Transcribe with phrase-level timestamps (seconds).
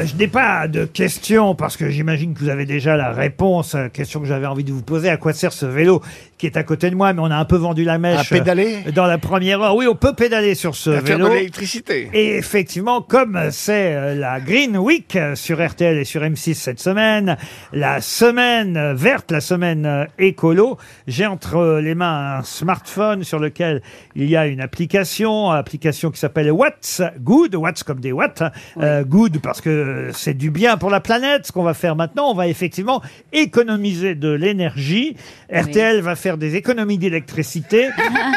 [0.00, 3.76] pas, je n'ai pas de question parce que j'imagine que vous avez déjà la réponse.
[3.92, 5.08] question que j'avais envie de vous poser.
[5.08, 6.02] À quoi sert ce vélo
[6.38, 8.18] qui est à côté de moi Mais on a un peu vendu la mèche.
[8.18, 9.76] À pédaler euh, Dans la première heure.
[9.76, 11.34] Oui, on peut pédaler sur ce À faire de vélo.
[11.34, 12.10] l'électricité.
[12.12, 16.80] Et effectivement, comme c'est euh, la Green Week euh, sur RTL et sur M6 cette
[16.80, 17.36] semaine,
[17.72, 23.22] la semaine euh, verte, la semaine euh, écolo, j'ai entre euh, les mains un smartphone
[23.24, 23.82] sur lequel
[24.16, 28.50] il y a une application, application qui s'appelle What's Good, What's comme des watts, hein,
[28.80, 29.68] euh, Good parce que
[30.12, 31.46] c'est du bien pour la planète.
[31.46, 35.16] Ce qu'on va faire maintenant, on va effectivement économiser de l'énergie.
[35.52, 37.88] RTL va faire des économies d'électricité.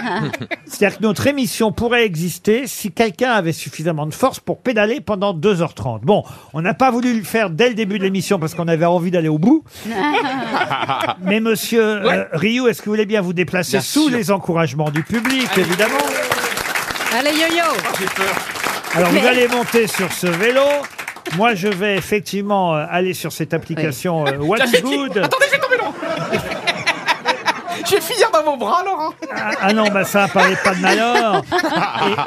[0.66, 5.34] C'est-à-dire que notre émission pourrait exister si quelqu'un avait suffisamment de force pour pédaler pendant
[5.34, 6.02] 2h30.
[6.02, 8.86] Bon, on n'a pas voulu le faire dès le début de l'émission parce qu'on avait
[8.86, 9.64] envie d'aller au bout.
[11.22, 14.18] Mais monsieur euh, Rioux, est-ce que vous voulez bien vous déplacer Bien sous sûr.
[14.18, 15.96] les encouragements du public, évidemment?
[17.18, 17.64] Allez, yo-yo
[18.94, 20.62] Alors vous allez monter sur ce vélo.
[21.38, 25.18] Moi, je vais effectivement euh, aller sur cette application euh, What's Good.
[25.18, 25.92] Attendez, j'ai tombé là
[27.86, 30.80] Je vais finir dans vos bras, Laurent Ah, ah non, bah ça, parlez pas de
[30.82, 31.42] malheur.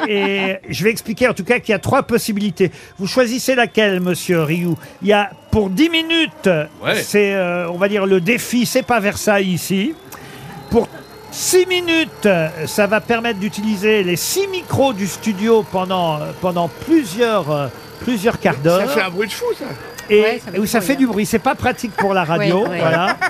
[0.09, 2.71] Et, et je vais expliquer en tout cas qu'il y a trois possibilités.
[2.99, 4.77] Vous choisissez laquelle, monsieur Rioux?
[5.03, 6.51] Il y a pour 10 minutes,
[6.83, 6.97] Ouais.
[6.97, 9.95] c'est, euh, on va dire, le défi, c'est pas Versailles ici.
[10.71, 10.87] Pour
[11.31, 16.69] 6 minutes, euh, ça va permettre d'utiliser les 6 micros du studio pendant, euh, pendant
[16.69, 17.67] plusieurs, euh,
[18.01, 18.89] plusieurs quarts d'heure.
[18.89, 19.65] Ça fait un bruit de fou, ça.
[20.11, 21.27] Et Ouais, ça fait où ça du fait bruit, du bruit.
[21.27, 22.63] C'est pas pratique pour la radio.
[22.65, 22.79] Oui, oui.
[22.81, 23.17] Voilà.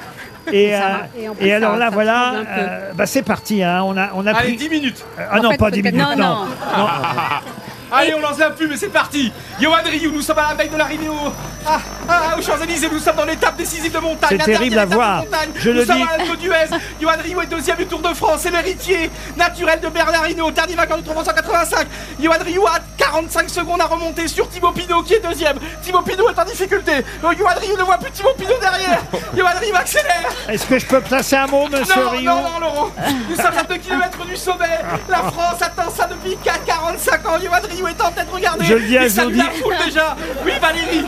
[0.50, 1.20] Et, Ça euh.
[1.20, 2.60] Et en plus, et ça- alors là, ça voilà, tremble un peu.
[2.62, 3.62] euh, bah c'est parti.
[3.62, 3.83] Hein.
[3.84, 4.56] On a, on a Allez, pris.
[4.56, 6.44] 10 minutes Ah non, En fait, pas 10 peut-être- minutes, non, non.
[6.78, 6.86] non.
[7.91, 10.69] Allez, on lance la pub et c'est parti Johan Rioux, nous sommes à la veille
[10.69, 11.33] de l'arrivée au...
[11.67, 14.39] Ah, ah, aux Champs-Élysées, nous sommes dans l'étape décisive de montagne.
[14.41, 15.25] C'est terrible à voir.
[15.56, 16.03] Je nous le sommes dis.
[16.03, 16.78] à l'Alpe d'Huez.
[17.00, 18.41] Johan Rioux est deuxième du Tour de France.
[18.42, 21.86] C'est l'héritier naturel de Bernard Hinault, dernier vainqueur du Tour de France en 85.
[22.20, 25.59] Johan Rioux a 45 secondes à remonter sur Thibaut Pinot qui est deuxième.
[25.83, 26.92] Thibaut Pinot est en difficulté.
[27.22, 29.03] Oh, Johan Rioux ne voit plus Thibaut Pinot derrière.
[29.36, 30.31] Johan Rioux accélère.
[30.48, 32.91] Est-ce que je peux placer un mot, monsieur Non, Rioux non, non, Laurent
[33.28, 34.78] Nous sommes à 2 km du sommet
[35.10, 38.81] La France attend ça depuis 4 45 ans Johan Est en tête, regardez Je le
[38.83, 39.39] dis à Il salue Zodi.
[39.39, 40.16] la foule déjà.
[40.44, 41.05] Oui, Valérie.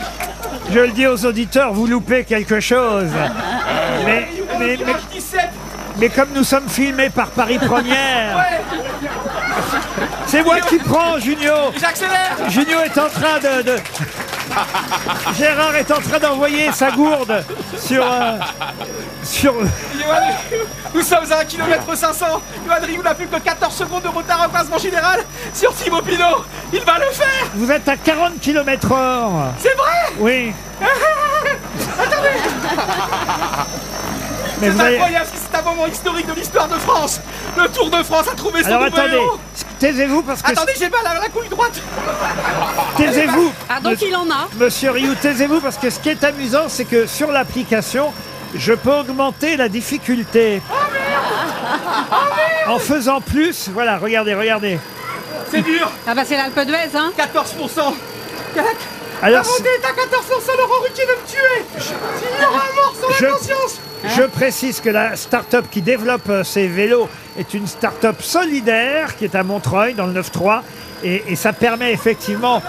[0.73, 3.09] Je le dis aux auditeurs, vous loupez quelque chose.
[4.05, 5.39] Mais, le mais, mais, virage 17
[5.97, 8.61] mais comme nous sommes filmés par Paris Première, Ouais.
[10.25, 11.53] C'est moi qui prends, Junio.
[11.79, 12.37] J'accélère.
[12.47, 13.77] Junio est en train de, de-
[15.37, 17.43] Gérard est en train d'envoyer sa gourde
[17.77, 18.03] sur.
[18.03, 18.37] euh,
[19.23, 19.53] sur.
[19.53, 20.59] Johan
[20.93, 22.25] Nous sommes à 1 km 500
[22.65, 25.21] Johan Rioux n'a plus que 14 secondes de retard en classement général
[25.53, 29.53] sur Thibaut Pinot Il va le faire Vous êtes à 40 km heure.
[29.59, 30.13] C'est vrai?
[30.19, 30.53] Oui.
[31.43, 31.49] Mais
[34.61, 37.19] C'est incroyable, c'est un moment historique de l'histoire de France.
[37.57, 39.39] Le Tour de France a trouvé son Alors nouveau attendez, héros.
[39.79, 41.73] Taisez-vous parce que Attendez, j'ai mal à la couille droite.
[42.97, 43.51] Taisez-vous.
[43.69, 44.47] Ah, donc il en a.
[44.57, 48.13] Monsieur Rioux, taisez-vous parce que ce qui est amusant, c'est que sur l'application,
[48.55, 50.61] je peux augmenter la difficulté.
[52.67, 54.79] En faisant plus, voilà, regardez, regardez.
[55.49, 55.89] C'est dur.
[56.07, 57.11] Ah bah c'est l'Alpe d'Huez, hein.
[57.17, 57.93] 14%
[58.55, 58.63] La
[59.23, 61.65] Alors, montée est à 14%, Laurent Ruquier veut me tuer.
[61.77, 65.81] Il y aura un mort sur la Je- conscience je précise que la start-up qui
[65.81, 67.07] développe euh, ces vélos
[67.37, 70.61] est une start-up solidaire qui est à Montreuil dans le 9-3
[71.03, 72.61] et, et ça permet effectivement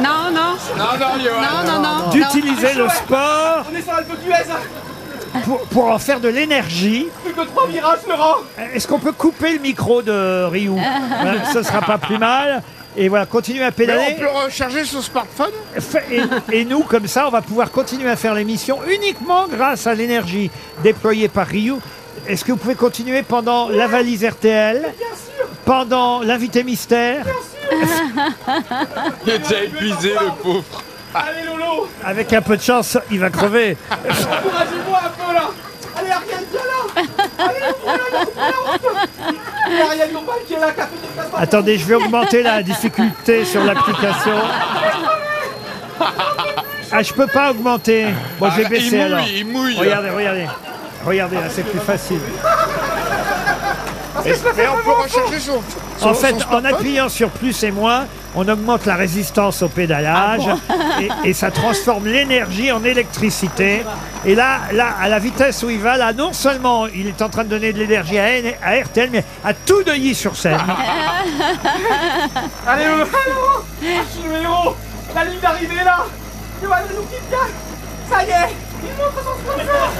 [0.00, 2.10] Non, non, Non, non, non, non, non.
[2.10, 5.40] d'utiliser le sport On est sur l'Alpe d'Huez, hein.
[5.44, 7.08] pour, pour en faire de l'énergie.
[7.24, 8.36] plus que 3 virages, Laurent
[8.74, 10.78] Est-ce qu'on peut couper le micro de Rioux?
[11.22, 12.62] Voilà, Ce sera pas plus mal.
[12.96, 14.16] Et voilà, continuez à Mais pédaler.
[14.16, 15.50] on peut recharger son smartphone
[16.10, 16.22] Et,
[16.60, 20.50] et nous, comme ça, on va pouvoir continuer à faire l'émission uniquement grâce à l'énergie
[20.82, 21.74] déployée par Ryu.
[22.26, 24.92] Est-ce que vous pouvez continuer pendant la valise RTL
[25.64, 27.24] Pendant l'invité mystère
[29.26, 30.82] Il est déjà épuisé, le pauvre.
[31.14, 33.76] Allez, Lolo Avec un peu de chance, il va crever.
[33.90, 35.50] Encouragez-moi un peu, là
[35.98, 37.15] Allez, viens là
[41.36, 44.32] Attendez, je vais augmenter la difficulté sur l'application.
[46.92, 48.06] Ah, je peux pas augmenter.
[48.38, 49.20] Bon, je vais baisser il alors.
[49.20, 49.76] mouille, il mouille.
[49.76, 50.46] Regardez, regardez.
[51.04, 52.20] Regardez, là, c'est plus facile.
[54.24, 55.62] Et, et on peut recharger son
[56.02, 60.46] En fait, son en appuyant sur plus et moins, on augmente la résistance au pédalage
[61.00, 63.82] et, et ça transforme l'énergie en électricité.
[64.24, 67.28] Et là, là, à la vitesse où il va, là, non seulement il est en
[67.28, 70.58] train de donner de l'énergie à, N- à RTL, mais à tout Neuilly-sur-Seine.
[72.66, 73.86] Allez, Lolo Allô Je
[74.20, 74.76] suis le héros.
[75.14, 76.04] La ligne d'arrivée, là.
[76.62, 76.84] Me gagne
[78.10, 78.54] Ça y est.
[78.82, 79.90] Il montre son sponsor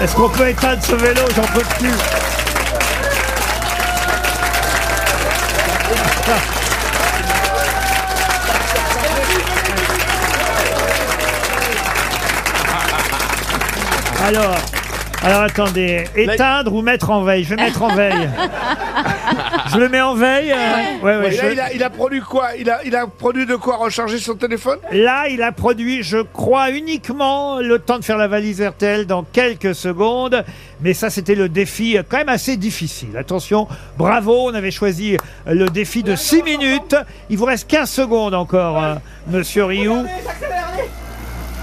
[0.00, 1.90] Est-ce qu'on peut éteindre ce vélo J'en peux plus.
[14.24, 14.56] Alors,
[15.22, 17.42] alors attendez, éteindre ou mettre en veille?
[17.44, 18.28] Je vais mettre en veille.
[19.72, 20.52] je le mets en veille.
[20.52, 22.50] euh, ouais, ouais, Et là, je- il, a, il a produit quoi?
[22.58, 24.78] Il a, il a produit de quoi recharger son téléphone?
[24.92, 29.24] Là, il a produit, je crois, uniquement le temps de faire la valise RTL dans
[29.24, 30.44] quelques secondes.
[30.80, 33.16] Mais ça, c'était le défi euh, quand même assez difficile.
[33.16, 33.66] Attention,
[33.98, 36.94] bravo, on avait choisi euh, le défi de 6 minutes.
[37.28, 38.94] Il vous reste 15 secondes encore, euh,
[39.26, 39.98] monsieur Rioux.
[39.98, 40.88] Allez, j'accélère, allez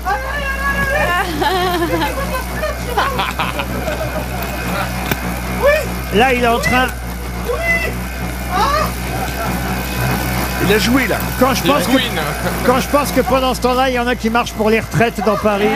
[0.07, 2.05] Allez, allez, allez, allez,
[6.15, 6.87] Là, il est en train...
[10.67, 11.17] Il a joué là.
[11.39, 12.19] Quand je pense que, Queen.
[12.65, 14.79] quand je pense que pendant ce temps-là, il y en a qui marchent pour les
[14.79, 15.69] retraites dans Paris.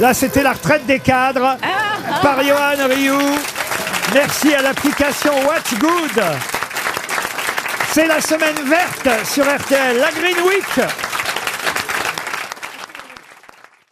[0.00, 1.56] Là, c'était la retraite des cadres
[2.22, 3.38] par Johan Rioux.
[4.12, 6.24] Merci à l'application What's Good.
[7.92, 11.03] C'est la semaine verte sur RTL, la Green Week.